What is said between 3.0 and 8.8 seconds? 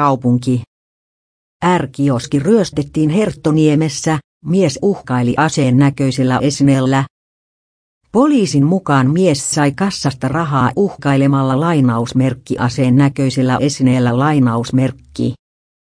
Herttoniemessä, mies uhkaili aseen näköisellä esineellä. Poliisin